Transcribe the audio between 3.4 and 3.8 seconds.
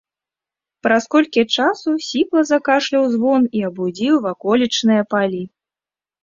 і